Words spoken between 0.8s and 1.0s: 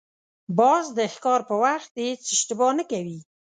د